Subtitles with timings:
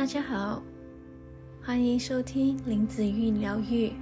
[0.00, 0.62] 大家好，
[1.62, 3.92] 欢迎收听林子韵疗愈。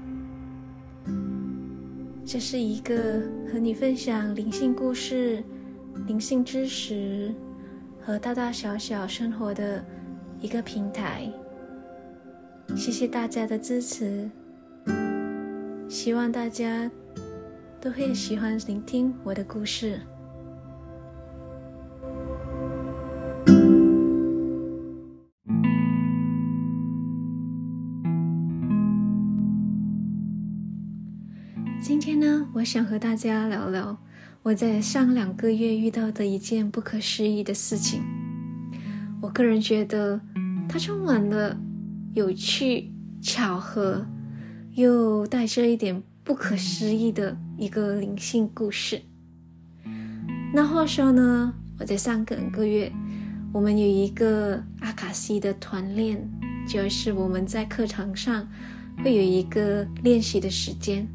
[2.25, 3.21] 这是一个
[3.51, 5.43] 和你分享灵性故事、
[6.07, 7.35] 灵性知识
[8.01, 9.85] 和大大小小生活的
[10.41, 11.29] 一个平台。
[12.77, 14.31] 谢谢大家的支持，
[15.89, 16.89] 希望大家
[17.81, 19.99] 都会喜欢聆听我的故事。
[31.81, 33.97] 今天呢，我想和大家聊聊
[34.43, 38.03] 我在上两个月遇到的一件不可思议的事情。
[39.23, 40.21] 我个人觉得
[40.69, 41.57] 它充满了
[42.15, 42.93] 有趣、
[43.23, 44.05] 巧合，
[44.75, 49.01] 又带着一点不可思议的一个灵性故事。
[50.53, 52.93] 那话说呢，我在上个个月，
[53.53, 56.29] 我们有一个阿卡西的团练，
[56.67, 58.49] 就是我们在课堂上
[59.05, 61.09] 会有一个练习的时间。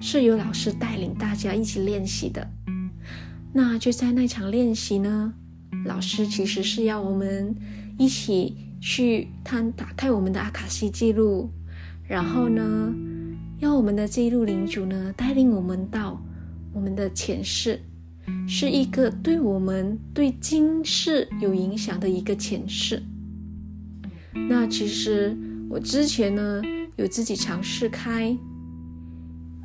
[0.00, 2.50] 是由老师带领大家一起练习的。
[3.52, 5.34] 那就在那场练习呢，
[5.84, 7.54] 老师其实是要我们
[7.98, 11.50] 一起去摊打开我们的阿卡西记录，
[12.08, 12.94] 然后呢，
[13.58, 16.22] 要我们的记录领主呢带领我们到
[16.72, 17.80] 我们的前世，
[18.48, 23.02] 是一个对我们对今世有影响的一个前世。
[24.48, 25.36] 那其实
[25.68, 26.62] 我之前呢
[26.96, 28.36] 有自己尝试开。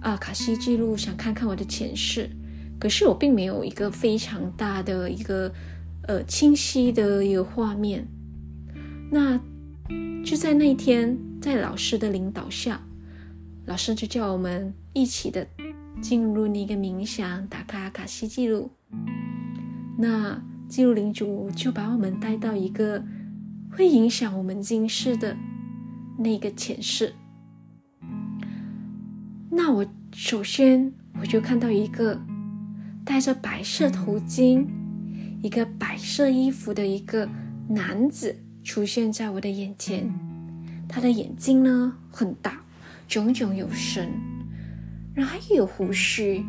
[0.05, 2.29] 阿卡西记录，想看看我的前世，
[2.79, 5.51] 可是我并没有一个非常大的一个
[6.03, 8.07] 呃清晰的一个画面。
[9.11, 9.39] 那
[10.23, 12.79] 就在那一天，在老师的领导下，
[13.65, 15.47] 老师就叫我们一起的
[15.99, 18.69] 进入那个冥想，打开阿卡西记录。
[19.97, 23.03] 那记录领主就把我们带到一个
[23.71, 25.35] 会影响我们今世的
[26.19, 27.13] 那个前世。
[29.57, 32.19] 那我首先我就看到一个
[33.05, 34.67] 戴着白色头巾、
[35.41, 37.29] 一个白色衣服的一个
[37.69, 38.35] 男子
[38.65, 40.13] 出现在我的眼前。
[40.89, 42.59] 他的眼睛呢很大，
[43.07, 44.11] 炯炯有神，
[45.13, 46.43] 然后还有胡须。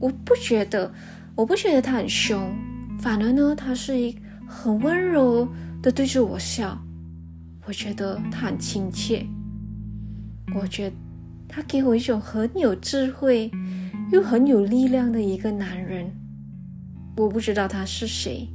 [0.00, 0.92] 我不觉得，
[1.36, 2.52] 我不觉得他很凶，
[2.98, 4.18] 反而呢，他是一
[4.48, 5.48] 很温柔
[5.80, 6.76] 的对着我笑。
[7.66, 9.24] 我觉得他很亲切。
[10.56, 10.96] 我觉得。
[11.54, 13.48] 他给我一种很有智慧
[14.10, 16.10] 又很有力量的一个男人，
[17.16, 18.48] 我不知道他是谁。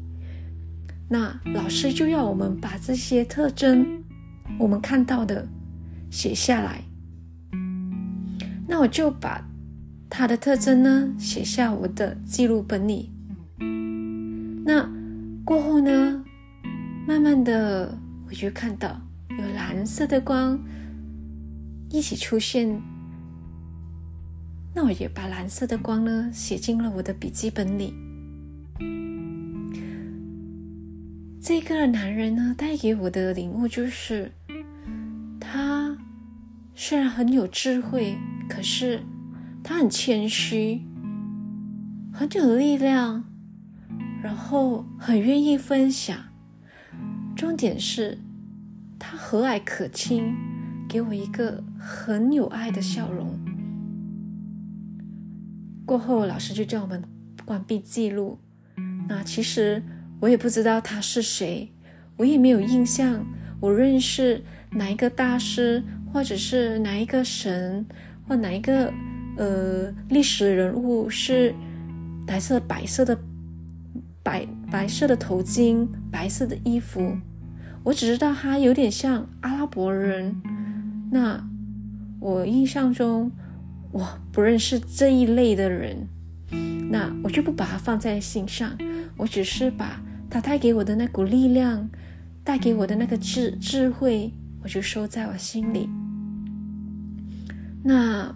[1.07, 4.03] 那老师就要我们把这些特征，
[4.59, 5.47] 我们看到的
[6.11, 6.83] 写下来。
[8.67, 9.47] 那我就把
[10.09, 13.09] 他的特征呢写下我的记录本里。
[14.65, 14.85] 那
[15.45, 16.21] 过后呢，
[17.07, 20.59] 慢慢的我就看到有蓝色的光。
[21.91, 22.81] 一起出现，
[24.75, 27.93] 那我也把蓝色的光呢写进了我的笔记本里。
[31.41, 34.31] 这个男人呢带给我的领悟就是，
[35.39, 35.97] 他
[36.75, 38.15] 虽然很有智慧，
[38.47, 39.01] 可是
[39.63, 40.85] 他很谦虚，
[42.13, 43.23] 很有力量，
[44.21, 46.15] 然后很愿意分享。
[47.35, 48.19] 重点是，
[48.99, 50.35] 他和蔼可亲。
[50.89, 53.39] 给我一个很有爱的笑容。
[55.85, 57.03] 过后，老师就叫我们
[57.45, 58.39] 关闭记录。
[59.07, 59.83] 那其实
[60.19, 61.71] 我也不知道他是谁，
[62.17, 63.23] 我也没有印象，
[63.59, 67.85] 我认识哪一个大师，或者是哪一个神，
[68.27, 68.91] 或哪一个
[69.37, 71.53] 呃历史人物是
[72.25, 73.15] 白色白色的
[74.23, 77.15] 白白色的头巾，白色的衣服。
[77.83, 80.35] 我只知道他有点像阿拉伯人。
[81.11, 81.43] 那
[82.19, 83.31] 我印象中，
[83.91, 86.07] 我不认识这一类的人，
[86.91, 88.77] 那我就不把它放在心上。
[89.17, 91.89] 我只是把他带给我的那股力量，
[92.43, 94.31] 带给我的那个智智慧，
[94.63, 95.89] 我就收在我心里。
[97.83, 98.33] 那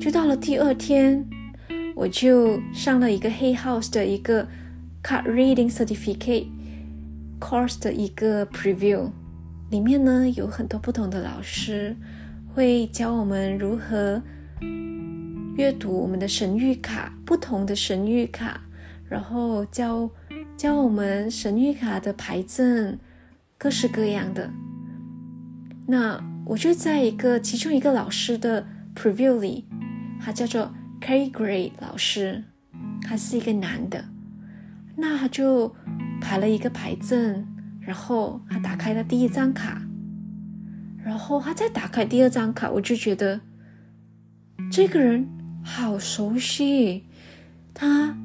[0.00, 1.24] 就到了第二天，
[1.94, 4.48] 我就上了一个黑 house 的一个
[5.02, 6.46] card reading certificate
[7.38, 9.10] course 的一个 preview。
[9.70, 11.96] 里面呢有很多不同的老师
[12.52, 14.22] 会教我们如何
[15.56, 18.60] 阅读我们的神谕卡，不同的神谕卡，
[19.08, 20.10] 然后教
[20.56, 22.98] 教我们神谕卡的牌阵，
[23.56, 24.50] 各式各样的。
[25.86, 29.64] 那我就在一个其中一个老师的 preview 里，
[30.20, 32.44] 他叫做 Cary Gray 老师，
[33.02, 34.04] 他是一个男的，
[34.96, 35.74] 那他就
[36.20, 37.46] 排了一个牌阵。
[37.86, 39.82] 然后他打开了第一张卡，
[41.04, 43.40] 然后他再打开第二张卡，我就觉得
[44.70, 45.28] 这个人
[45.62, 47.04] 好熟悉。
[47.74, 48.16] 他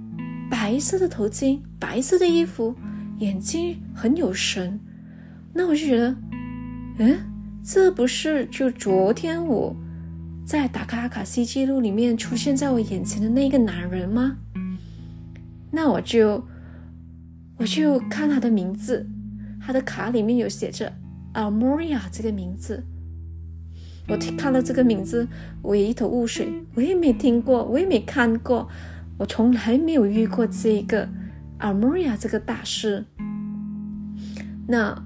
[0.49, 2.75] 白色的头巾，白色的衣服，
[3.17, 4.79] 眼睛很有神。
[5.53, 6.15] 那我就觉得，
[6.99, 7.17] 嗯，
[7.63, 9.75] 这不是就昨天我
[10.45, 14.37] 在打卡卡西记录里面出现在我眼前的那个男人吗？
[15.71, 16.47] 那我就
[17.57, 19.09] 我就看他的名字。
[19.59, 20.91] 他的卡里面有写着
[21.33, 22.83] Almoria 这个名字，
[24.07, 25.27] 我看了这个名字，
[25.61, 28.67] 我也一头雾水，我也没听过，我也没看过，
[29.17, 31.07] 我从来没有遇过这一个
[31.59, 33.05] Almoria 这个大师。
[34.67, 34.99] 那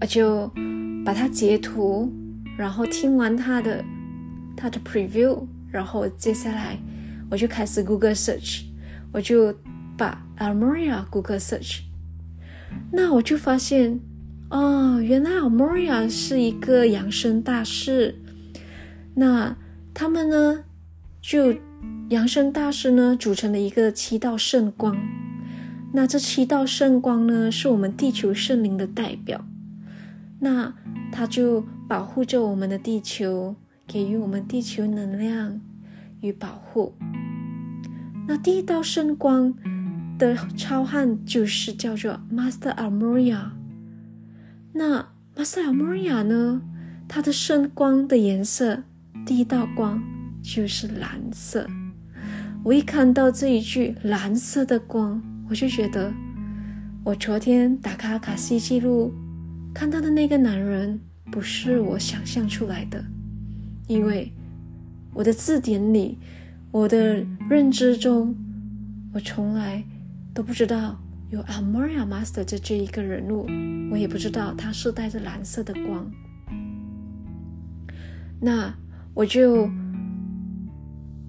[0.00, 0.50] 我就
[1.04, 2.12] 把它截图，
[2.56, 3.84] 然后听完他的
[4.56, 6.76] 他的 preview，然后接下来
[7.30, 8.62] 我就开始 Google search，
[9.12, 9.54] 我就
[9.96, 11.80] 把 Almoria Google search。
[12.90, 14.00] 那我就发现，
[14.50, 18.14] 哦，原来 Almoria 是一个养生大师。
[19.14, 19.56] 那
[19.94, 20.64] 他们呢，
[21.20, 21.54] 就
[22.10, 24.96] 养生大师呢，组成了一个七道圣光。
[25.94, 29.44] 那这七道圣光呢，是我们地球圣灵的代表。
[30.40, 30.74] 那
[31.10, 35.60] 它就保护着我们的地球，给予我们地球能量
[36.20, 36.94] 与保护。
[38.28, 39.54] 那第一道圣光。
[40.22, 43.50] 的超汉就是叫做 Master Almoria。
[44.72, 46.62] 那 Master Almoria 呢？
[47.08, 48.84] 它的圣光的颜色，
[49.26, 50.00] 第一道光
[50.40, 51.68] 就是蓝色。
[52.62, 55.20] 我一看到这一句蓝色的光，
[55.50, 56.14] 我就觉得，
[57.02, 59.12] 我昨天打卡卡西记录
[59.74, 61.00] 看到的那个男人，
[61.32, 63.04] 不是我想象出来的，
[63.88, 64.32] 因为
[65.12, 66.16] 我的字典里，
[66.70, 68.36] 我的认知中，
[69.12, 69.84] 我从来。
[70.34, 70.98] 都不知道
[71.30, 73.46] 有 Amoria Master 的这一个人物，
[73.90, 76.10] 我也不知道他是带着蓝色的光。
[78.40, 78.74] 那
[79.14, 79.68] 我就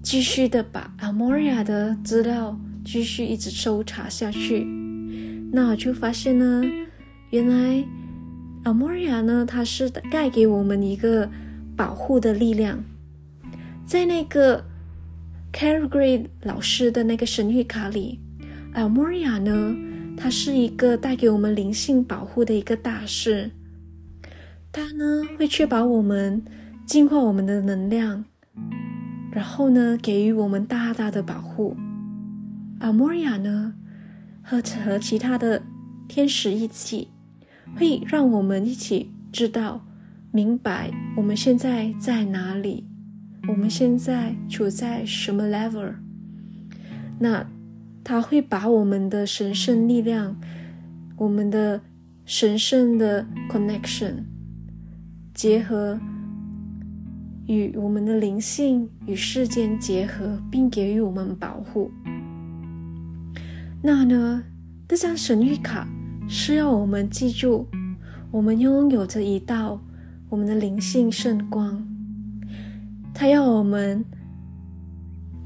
[0.02, 4.64] 继续的把 Amoria 的资料继续一直搜查下去。
[5.52, 6.62] 那我就发现呢，
[7.30, 7.84] 原来
[8.64, 11.30] Amoria 呢，它是带给我们一个
[11.76, 12.82] 保护的力量，
[13.84, 14.64] 在那个
[15.52, 18.20] Carol Gray 老师的那个神谕卡里。
[18.74, 19.76] Almoria 呢，
[20.16, 23.52] 它是一个带给我们灵性保护的一个大师。
[24.72, 26.44] 它呢会确保我们
[26.84, 28.24] 净化我们的能量，
[29.30, 31.76] 然后呢给予我们大大的保护。
[32.80, 33.74] Almoria 呢
[34.42, 35.62] 和和其他的
[36.08, 37.08] 天使一起，
[37.76, 39.86] 会让我们一起知道、
[40.32, 42.88] 明白我们现在在哪里，
[43.46, 45.94] 我们现在处在什么 level。
[47.20, 47.53] 那。
[48.04, 50.36] 他会把我们的神圣力量，
[51.16, 51.80] 我们的
[52.26, 54.24] 神圣的 connection
[55.32, 55.98] 结合，
[57.46, 61.90] 与我们的灵性与世间结合，并给予我们保护。
[63.82, 64.44] 那呢，
[64.86, 65.88] 这张神谕卡
[66.28, 67.66] 是要我们记住，
[68.30, 69.80] 我们拥有着一道
[70.28, 71.86] 我们的灵性圣光，
[73.14, 74.04] 它要我们。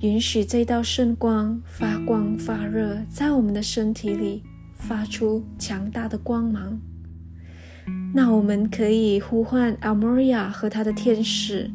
[0.00, 4.44] 允许这道圣光发光发热，在我们的身体里
[4.76, 6.80] 发出强大的光芒。
[8.14, 11.68] 那我们可以呼唤 Almoria 和他的天使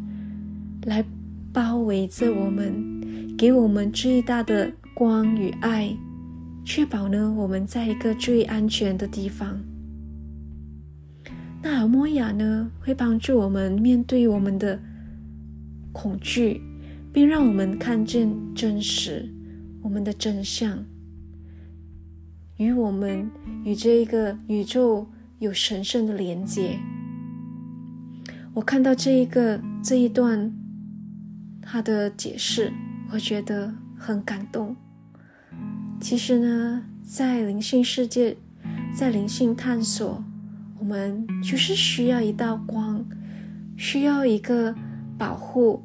[0.86, 1.04] 来
[1.52, 5.94] 包围着我们，给我们最大的光与爱，
[6.64, 9.60] 确保呢我们在一个最安全的地方。
[11.62, 14.80] 那 Almoria 呢会帮助我们面对我们的
[15.92, 16.62] 恐惧。
[17.14, 19.32] 并让我们看见真实，
[19.84, 20.84] 我们的真相，
[22.58, 23.30] 与我们
[23.64, 26.80] 与这一个宇宙有神圣的连接。
[28.56, 30.52] 我看到这一个这一段
[31.62, 32.74] 他的解释，
[33.12, 34.76] 我觉得很感动。
[36.02, 38.36] 其实呢，在灵性世界，
[38.92, 40.24] 在灵性探索，
[40.80, 43.06] 我们就是需要一道光，
[43.78, 44.74] 需要一个
[45.16, 45.84] 保护。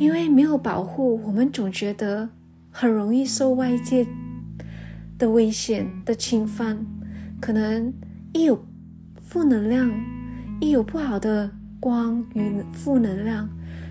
[0.00, 2.26] 因为没有保护，我们总觉得
[2.70, 4.06] 很容易受外界
[5.18, 6.78] 的危险的侵犯。
[7.38, 7.92] 可能
[8.32, 8.64] 一有
[9.20, 9.92] 负能量，
[10.58, 13.46] 一有不好的光与负能量，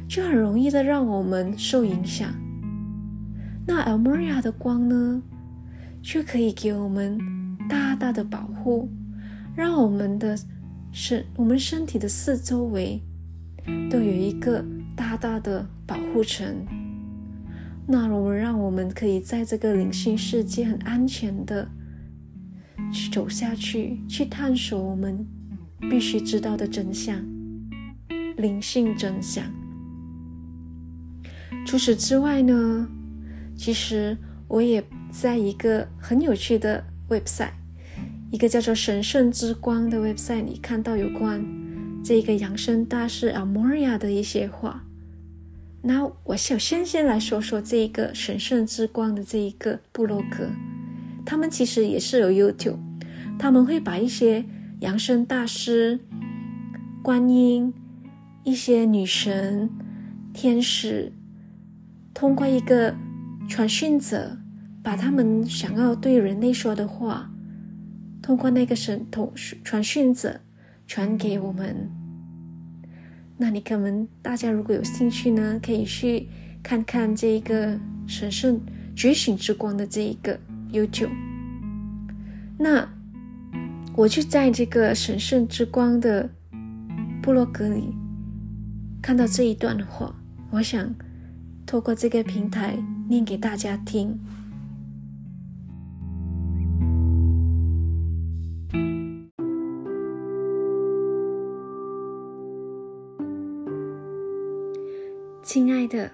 [0.07, 2.33] 就很容易的让我们受影响。
[3.67, 5.21] 那 Almoria 的光呢，
[6.01, 7.19] 却可以给我们
[7.69, 8.89] 大大的保护，
[9.55, 10.35] 让我们的
[10.91, 12.99] 身，我们身体的四周围
[13.91, 14.65] 都有一个。
[14.99, 16.65] 大大的保护层，
[17.87, 21.69] 那我们让我们可以在这个灵性世界很安全的
[22.91, 25.25] 去走下去，去探索我们
[25.89, 27.15] 必须知道的真相，
[28.35, 29.45] 灵性真相。
[31.65, 32.89] 除此之外呢，
[33.55, 34.17] 其实
[34.49, 37.53] 我也在一个很有趣的 website，
[38.31, 41.41] 一个叫做“神圣之光”的 website 里看到有关
[42.03, 44.83] 这个养生大师 El Morya 的一些话。
[45.81, 50.49] 那我首先先来说说这一个“神圣之光”的这一个部落格，
[51.25, 52.79] 他们其实也是有 YouTube，
[53.37, 54.43] 他们会把一些
[54.81, 55.99] 养生大师、
[57.01, 57.73] 观音、
[58.43, 59.69] 一些女神、
[60.33, 61.13] 天使。
[62.13, 62.93] 通过一个
[63.47, 64.37] 传讯者，
[64.83, 67.31] 把他们想要对人类说的话，
[68.21, 69.31] 通过那个神通
[69.63, 70.41] 传讯者
[70.85, 71.89] 传给我们。
[73.41, 76.27] 那你可能大家如果有兴趣呢，可以去
[76.61, 78.59] 看看这一个神圣
[78.95, 80.37] 觉醒之光的这一个
[80.71, 81.09] YouTube。
[82.57, 82.87] 那
[83.95, 86.29] 我就在这个神圣之光的
[87.21, 87.95] 部落格里
[89.01, 90.13] 看到这一段话，
[90.51, 90.93] 我想。
[91.65, 92.75] 透过这个平台
[93.07, 94.19] 念给大家听。
[105.51, 106.11] 亲爱的，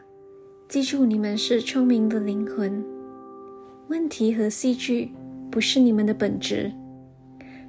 [0.70, 2.82] 记住你们是聪明的灵魂。
[3.90, 5.12] 问题和戏剧
[5.52, 6.72] 不是你们的本质，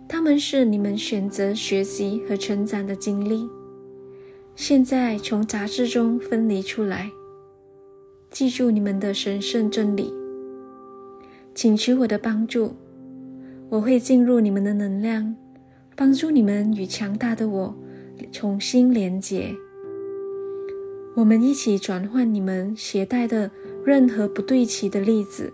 [0.06, 3.48] 他们是你们选择学习和成长的经历。
[4.54, 7.10] 现在从杂质中分离出来。
[8.30, 10.14] 记住你们的神圣真理，
[11.52, 12.76] 请求我的帮助，
[13.68, 15.34] 我会进入你们的能量，
[15.96, 17.74] 帮助你们与强大的我
[18.30, 19.52] 重新连结。
[21.16, 23.50] 我们一起转换你们携带的
[23.82, 25.50] 任何不对齐的粒子，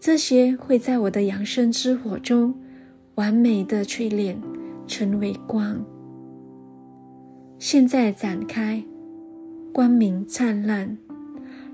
[0.00, 2.58] 这些会在我的养生之火中
[3.16, 4.40] 完美的淬炼，
[4.86, 5.84] 成为光。
[7.58, 8.82] 现在展开，
[9.72, 10.96] 光明灿烂。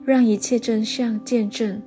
[0.04, 1.82] 让一切真相见证，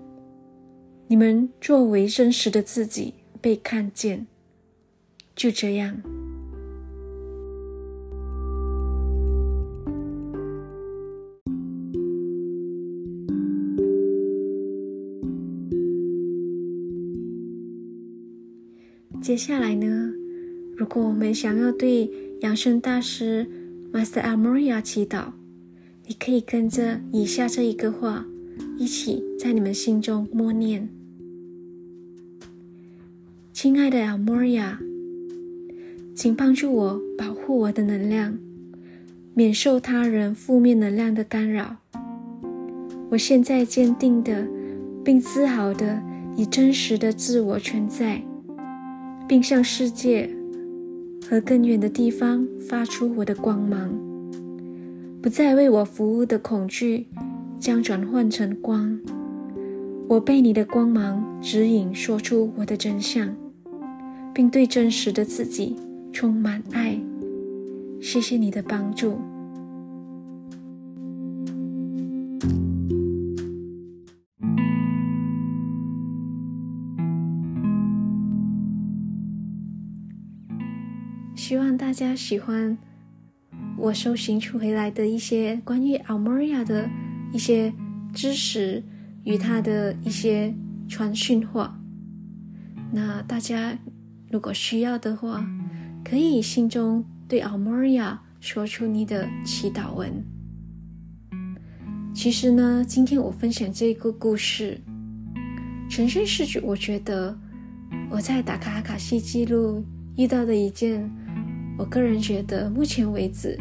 [1.08, 4.28] 你们作为真实的自己被看见。
[5.36, 6.00] 就这样，
[19.32, 20.12] 接下来呢，
[20.76, 22.12] 如果我们想要对
[22.42, 23.48] 养生大师
[23.94, 25.28] Master El Morya 祈祷。
[26.06, 28.26] 你可以跟着以下这一个话，
[28.78, 30.90] 一起在你们心中默念
[33.54, 34.76] ：“亲爱的 Almoria，
[36.14, 38.38] 请帮助我保护我的能量，
[39.34, 41.78] 免受他人负面能量的干扰。
[43.10, 44.46] 我现在坚定的
[45.06, 46.04] 并自豪的
[46.36, 48.22] 以真实的自我存在，
[49.32, 50.30] 并向世界
[51.26, 53.90] 和更远的地方发出我的光芒。”
[55.24, 57.08] 不再为我服务的恐惧，
[57.58, 59.00] 将转换成光。
[60.10, 63.34] 我被你的光芒指引，说出我的真相，
[64.34, 65.78] 并对真实的自己
[66.12, 67.00] 充满爱。
[68.02, 69.18] 谢谢你的帮助。
[81.42, 82.78] 希望大家喜欢。
[83.76, 86.88] 我搜寻出回来的一些关于 El Morya 的
[87.34, 87.74] 一些
[88.14, 88.84] 知识
[89.24, 90.54] 与他的一些
[90.88, 91.82] 传讯话，
[92.92, 93.76] 那大家
[94.30, 95.44] 如果需要的话，
[96.06, 100.24] 可以心中对 El Morya 说出你的祈祷文。
[102.14, 104.80] 其实呢，今天我分享这个故事，
[105.90, 107.36] 纯粹是我觉得
[108.12, 109.84] 我在打卡阿卡西记录
[110.16, 111.10] 遇到的一件，
[111.78, 113.58] 我个人觉得目前为止。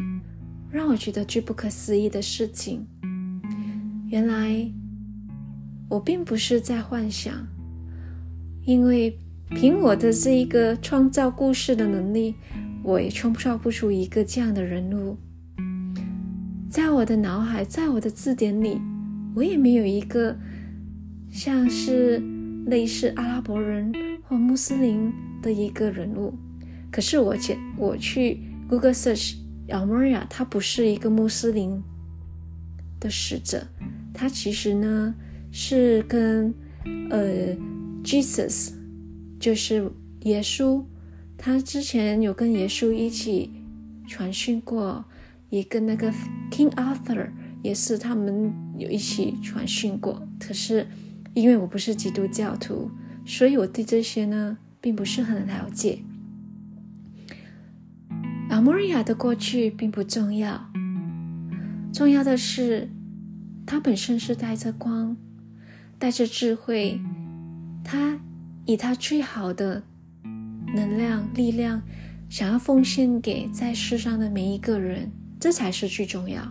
[0.73, 2.87] 让我觉得最不可思议的事情，
[4.07, 4.71] 原来
[5.89, 7.35] 我并不是在幻想，
[8.65, 12.37] 因为凭我的这一个创造故事的能力，
[12.85, 15.17] 我也创造不出一个这样的人物。
[16.71, 18.81] 在我的脑海，在我的字典里，
[19.35, 20.39] 我也没有一个
[21.33, 22.23] 像是
[22.67, 25.13] 类似阿拉伯人或穆斯林
[25.43, 26.33] 的一个人物。
[26.91, 29.37] 可是我去，我去 Google Search。
[29.69, 31.81] El Morya 他不是一个穆斯林
[32.99, 33.69] 的使者，
[34.13, 35.15] 他其实呢
[35.53, 36.53] 是跟
[37.09, 37.55] 呃
[38.03, 38.73] Jesus，
[39.39, 39.89] 就是
[40.23, 40.83] 耶稣，
[41.39, 43.53] 他之前有跟耶稣一起
[44.09, 45.05] 传讯过，
[45.51, 46.13] 也跟那个
[46.51, 47.31] King Arthur
[47.63, 50.21] 也是他们有一起传讯过。
[50.41, 50.85] 可是
[51.33, 52.91] 因为我不是基督教徒，
[53.25, 56.01] 所以我对这些呢并不是很了解。
[58.61, 60.71] 玛利亚的过去并不重要，
[61.93, 62.91] 重要的是，
[63.65, 65.17] 他本身是带着光，
[65.99, 67.01] 带着智慧，
[67.83, 68.19] 他
[68.67, 69.83] 以他最好的
[70.75, 71.81] 能量、力量，
[72.29, 76.43] 想要奉献给在世上的每一个人，这才是最重要。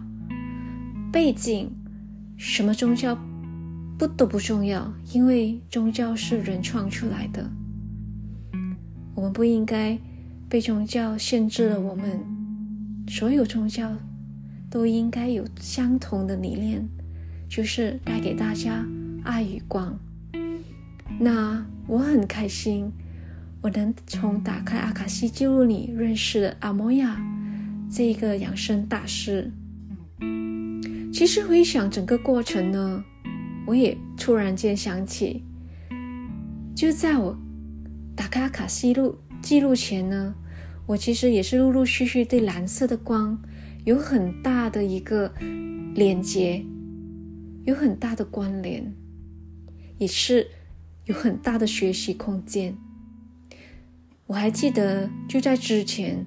[1.11, 1.69] 背景，
[2.37, 3.17] 什么宗教
[3.97, 7.49] 不都不重要，因为宗教是人创出来的，
[9.15, 9.99] 我们不应该。
[10.49, 12.19] 被宗教限制了我们，
[13.07, 13.95] 所有宗教
[14.67, 16.83] 都应该有相同的理念，
[17.47, 18.83] 就是带给大家
[19.23, 19.95] 爱与光。
[21.19, 22.91] 那我很开心，
[23.61, 27.21] 我能从打开阿卡西记录里认识了阿摩亚
[27.91, 29.51] 这个养生大师。
[31.13, 33.03] 其实回想整个过程呢，
[33.67, 35.43] 我也突然间想起，
[36.73, 37.37] 就在我
[38.15, 39.15] 打开阿卡西录。
[39.41, 40.35] 记录前呢，
[40.85, 43.41] 我其实也是陆陆续续对蓝色的光
[43.85, 45.33] 有很大的一个
[45.95, 46.63] 连接，
[47.65, 48.93] 有很大的关联，
[49.97, 50.47] 也是
[51.05, 52.77] 有很大的学习空间。
[54.27, 56.25] 我还记得就在之前，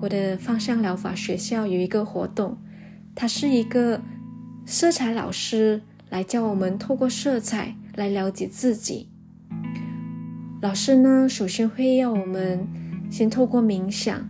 [0.00, 2.58] 我的芳香疗法学校有一个活动，
[3.14, 4.02] 它是一个
[4.66, 9.10] 色彩老师来教我们透过色彩来了解自己。
[10.64, 12.66] 老师呢，首先会要我们
[13.10, 14.26] 先透过冥想，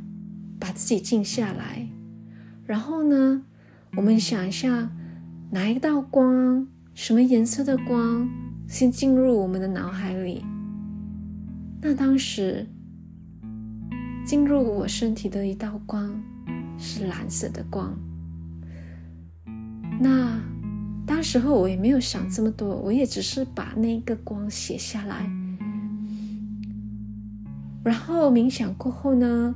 [0.59, 1.89] 把自己静下来，
[2.67, 3.45] 然后呢，
[3.97, 4.91] 我们想一下
[5.53, 8.29] 哪一道光，什么颜色的光，
[8.67, 10.45] 先进入我们的脑海里。
[11.81, 12.67] 那当时
[14.27, 16.21] 进入我身体的一道光
[16.77, 17.97] 是蓝色的光。
[20.01, 20.41] 那
[21.07, 25.31] 当时候我也没有想这么多，我也只是把那个光写下来。
[27.85, 29.55] 然后冥想过后呢，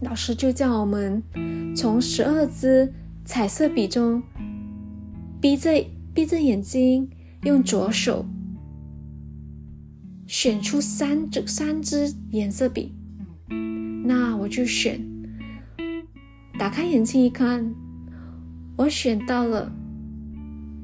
[0.00, 1.22] 老师就叫我们
[1.76, 2.90] 从十二支
[3.26, 4.22] 彩色笔中，
[5.38, 5.70] 闭着
[6.14, 7.10] 闭着眼睛，
[7.42, 8.24] 用左手
[10.26, 12.94] 选出三支三支颜色笔。
[14.04, 14.98] 那我就选，
[16.58, 17.74] 打开眼睛一看，
[18.76, 19.70] 我选到了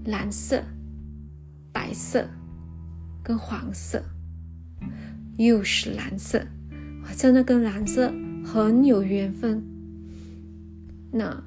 [0.04, 0.62] 蓝色、
[1.72, 2.28] 白色
[3.22, 4.04] 跟黄色，
[5.38, 6.46] 又是蓝色。
[7.16, 8.12] 真的跟蓝色
[8.44, 9.62] 很有缘分。
[11.10, 11.42] 那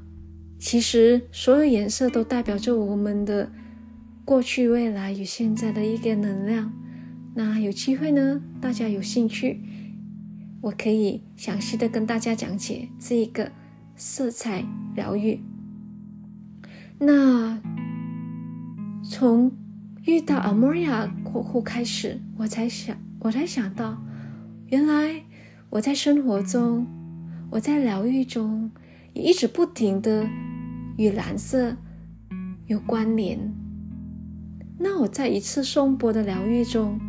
[0.60, 3.52] 其实所有颜色都代表着我们的
[4.26, 6.74] 过去、未来与现在的一个能量。
[7.36, 9.62] 那有机会呢，大家有兴趣，
[10.62, 13.52] 我可以详细的跟大家讲解这一个
[13.96, 15.40] 色彩疗愈。
[17.00, 17.60] 那
[19.04, 19.52] 从
[20.06, 24.04] 遇到阿莫亚过后开始，我才想，我才想到，
[24.68, 25.24] 原来。
[25.72, 26.86] 我在生活中，
[27.50, 28.70] 我在疗愈中，
[29.14, 30.28] 也一直不停的
[30.98, 31.78] 与蓝色
[32.68, 33.40] 有关联。
[34.78, 37.00] 那我在一次颂钵的疗愈中，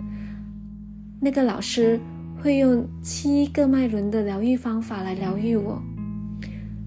[1.21, 1.99] 那个老师
[2.41, 5.83] 会用七个脉轮的疗愈方法来疗愈我。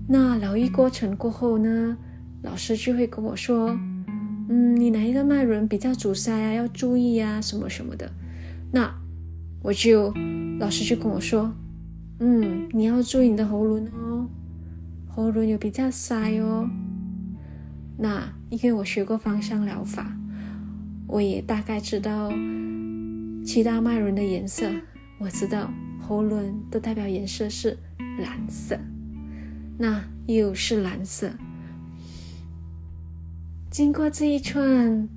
[0.07, 1.97] 那疗愈过程过后呢，
[2.41, 3.77] 老师就会跟我说
[4.47, 6.53] ：“嗯，你哪一个脉轮比较阻塞啊？
[6.53, 8.09] 要注意啊，什么什么的。”
[8.71, 8.89] 那
[9.61, 10.13] 我就
[10.57, 11.53] 老师就跟我说。
[12.19, 14.29] 嗯，你要注意你的喉咙哦，
[15.09, 16.69] 喉咙有比较塞哦。
[17.97, 20.15] 那因为我学过芳香疗法，
[21.07, 22.31] 我也大概知道
[23.45, 24.69] 七大脉轮的颜色。
[25.17, 27.77] 我知道喉轮的代表颜色是
[28.19, 28.77] 蓝色，
[29.77, 31.31] 那又是蓝色。
[33.69, 35.09] 经过这一串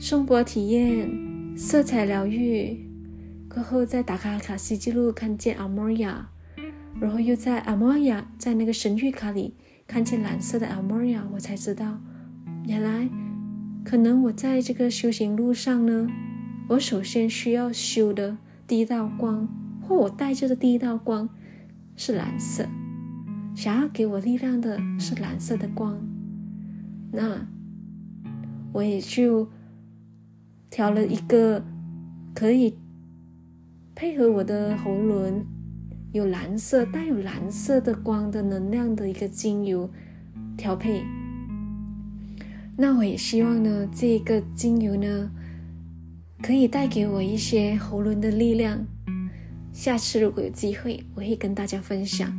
[0.00, 2.83] 颂钵体验，色彩疗愈。
[3.54, 6.28] 过后再打开阿卡西记录，看见阿莫亚，
[7.00, 9.54] 然后又在阿莫亚在那个神谕卡里
[9.86, 12.00] 看见蓝色的阿莫亚，我才知道，
[12.66, 13.08] 原来
[13.84, 16.08] 可能我在这个修行路上呢，
[16.70, 18.36] 我首先需要修的
[18.66, 19.48] 第一道光，
[19.80, 21.28] 或我带着的第一道光
[21.94, 22.66] 是蓝色，
[23.54, 26.04] 想要给我力量的是蓝色的光，
[27.12, 27.46] 那
[28.72, 29.48] 我也就
[30.68, 31.64] 调了一个
[32.34, 32.74] 可以。
[33.94, 35.46] 配合我的喉轮，
[36.12, 39.88] 有蓝色带有蓝色的光的能量的一个精油
[40.56, 41.04] 调配。
[42.76, 45.30] 那我也希望呢，这个精油呢，
[46.42, 48.84] 可以带给我一些喉轮的力量。
[49.72, 52.32] 下次如果有机会，我会跟大家分享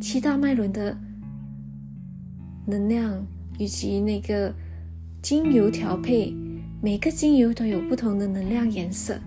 [0.00, 0.96] 七大脉轮的
[2.66, 3.26] 能量
[3.58, 4.54] 以及那个
[5.20, 6.32] 精油调配。
[6.80, 9.18] 每个精油都有不同的能量颜色。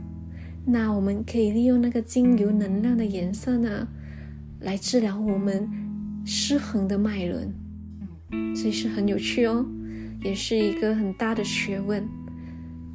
[0.65, 3.87] 那我们可以利用那个精油能量的颜色呢，
[4.59, 5.67] 来治疗我们
[6.25, 7.53] 失衡的脉轮，
[8.55, 9.65] 所以是很有趣哦，
[10.23, 12.07] 也是一个很大的学问。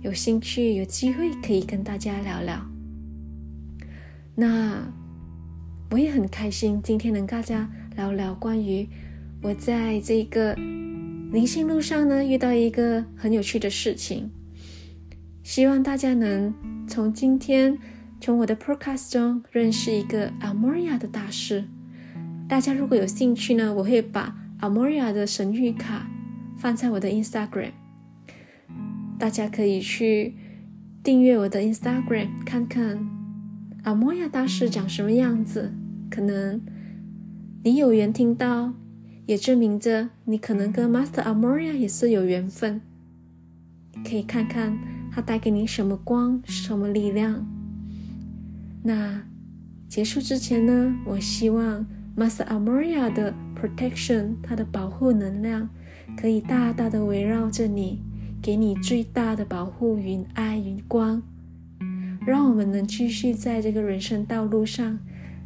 [0.03, 2.65] 有兴趣有机会可以跟大家聊聊。
[4.37, 4.87] 那
[5.91, 8.89] 我也很开心，今天能跟大家聊聊关于
[9.43, 14.31] 我在这个灵性路上呢遇到一个很有趣的事情。
[15.47, 16.53] 希望大家能
[16.89, 17.79] 从今天
[18.21, 21.65] 从我的 podcast 中认识一个 Almoria 的大师。
[22.49, 26.11] 大家如果有兴趣呢，我会把 Almoria 的神谕卡
[26.57, 27.71] 放在我的 Instagram。
[29.21, 30.35] 大家可以去
[31.05, 33.09] 订阅我的 Instagram，看看
[33.85, 35.73] Almoria 大师长什么样子。
[36.11, 36.61] 可能
[37.63, 38.75] 你有缘听到，
[39.27, 42.81] 也证明着你可能跟 Master Amoria 也是有缘分。
[44.05, 44.77] 可以看看
[45.17, 47.47] 它带给你什么光，什么力量。
[48.83, 49.23] 那
[49.89, 55.71] 结束之前呢，我希望 Master Amoria 的 protection，它的保护能量，
[56.19, 58.03] 可以大大的围绕着你。
[58.43, 61.23] 给你最大的保护与爱与光，
[62.27, 64.99] 让我们能继续在这个人生道路上，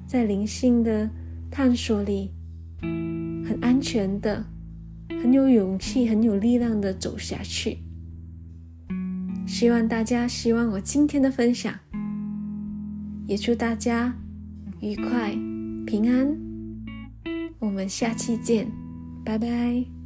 [0.04, 1.09] 在灵性的
[1.48, 2.33] 探索里，
[2.80, 4.44] 很安全的、
[5.09, 7.78] 很有勇气、很有力量的走下去。
[9.50, 11.74] 希望大家喜欢我今天的分享，
[13.26, 14.14] 也祝大家
[14.78, 15.32] 愉快、
[15.84, 16.38] 平安。
[17.58, 18.70] 我们下期见，
[19.24, 19.99] 拜拜。